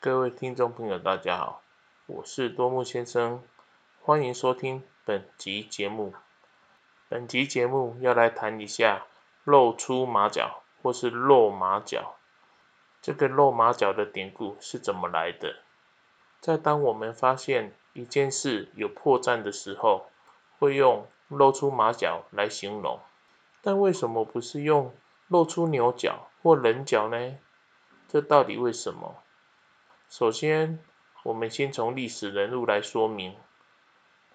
[0.00, 1.60] 各位听众朋友，大家好，
[2.06, 3.42] 我是多木先生，
[4.00, 6.14] 欢迎收听本集节目。
[7.08, 9.06] 本集节目要来谈一下
[9.42, 12.14] 露出马脚或是露马脚。
[13.02, 15.56] 这个露马脚的典故是怎么来的？
[16.40, 20.08] 在当我们发现一件事有破绽的时候，
[20.60, 23.00] 会用露出马脚来形容。
[23.62, 24.94] 但为什么不是用
[25.26, 27.36] 露出牛角或人角呢？
[28.06, 29.16] 这到底为什么？
[30.10, 30.82] 首先，
[31.22, 33.36] 我们先从历史人物来说明。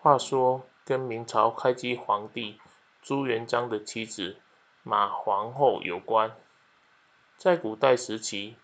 [0.00, 2.60] 话说，跟明朝开基皇帝
[3.02, 4.36] 朱元璋的妻子
[4.84, 6.36] 马皇后有关。
[7.36, 8.54] 在古代时期，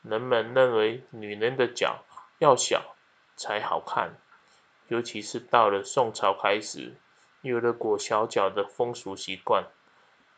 [0.00, 2.04] 人们认为女人的脚
[2.38, 2.96] 要小
[3.36, 4.16] 才好看，
[4.88, 6.96] 尤其是到了宋朝开始，
[7.42, 9.66] 有了裹小脚的风俗习惯，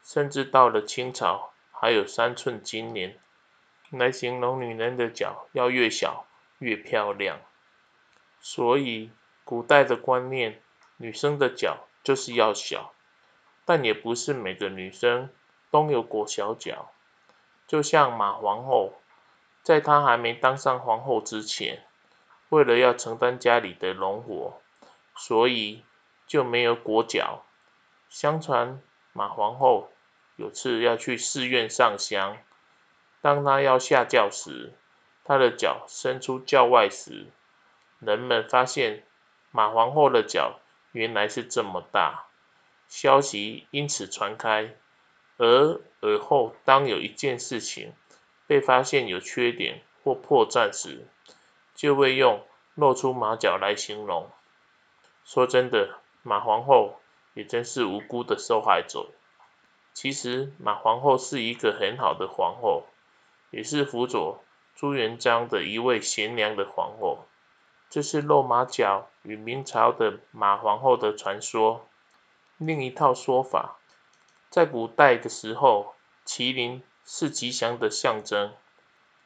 [0.03, 3.21] 甚至到了清朝，还有三寸金莲。
[3.91, 6.27] 来形容女人的脚要越小
[6.59, 7.41] 越漂亮，
[8.41, 9.11] 所以
[9.45, 10.61] 古代的观念，
[10.99, 12.93] 女生的脚就是要小，
[13.65, 15.31] 但也不是每个女生
[15.71, 16.93] 都有裹小脚。
[17.67, 18.95] 就像马皇后，
[19.63, 21.85] 在她还没当上皇后之前，
[22.49, 24.61] 为了要承担家里的农活，
[25.17, 25.85] 所以
[26.27, 27.45] 就没有裹脚。
[28.09, 29.91] 相传马皇后
[30.37, 32.39] 有次要去寺院上香。
[33.29, 34.73] 当他要下轿时，
[35.23, 37.27] 他的脚伸出轿外时，
[37.99, 39.05] 人们发现
[39.51, 40.59] 马皇后的脚
[40.93, 42.25] 原来是这么大，
[42.89, 44.75] 消息因此传开。
[45.37, 47.93] 而而后，当有一件事情
[48.47, 51.07] 被发现有缺点或破绽时，
[51.75, 52.43] 就会用
[52.77, 54.31] 露出马脚来形容。
[55.27, 56.99] 说真的，马皇后
[57.35, 59.11] 也真是无辜的受害者。
[59.93, 62.87] 其实，马皇后是一个很好的皇后。
[63.51, 64.43] 也是辅佐
[64.75, 67.27] 朱元璋的一位贤良的皇后。
[67.91, 71.87] 这是落马脚与明朝的马皇后的传说。
[72.59, 73.79] 另一套说法，
[74.51, 75.95] 在古代的时候，
[76.27, 78.53] 麒麟是吉祥的象征。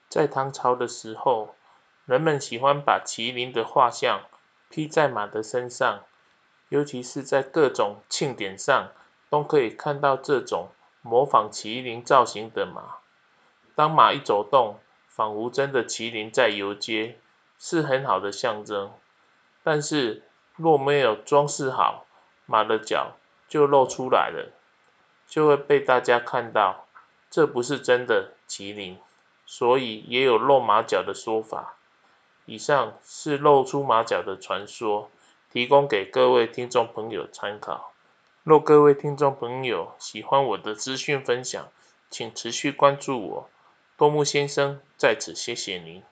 [0.09, 1.56] 在唐朝的时候，
[2.05, 4.22] 人们喜欢把麒麟的画像
[4.69, 6.05] 披在马的身上，
[6.69, 8.93] 尤其是在各种庆典上，
[9.28, 10.69] 都可以看到这种
[11.00, 12.99] 模仿麒麟造型的马。
[13.75, 14.78] 当马一走动，
[15.09, 17.19] 仿佛真的麒麟在游街，
[17.59, 18.93] 是很好的象征。
[19.62, 20.22] 但是
[20.56, 22.06] 若没有装饰好，
[22.47, 23.12] 马的脚
[23.49, 24.53] 就露出来了，
[25.27, 26.87] 就会被大家看到，
[27.31, 28.99] 这不是真的麒麟。
[29.44, 31.75] 所以也有露马脚的说法。
[32.47, 35.11] 以上是露出马脚的传说，
[35.53, 37.93] 提供给各位听众朋友参考。
[38.43, 41.69] 若各位听众朋友喜欢我的资讯分享，
[42.09, 43.50] 请持续关注我。
[44.02, 46.02] 多木先生在此谢谢您。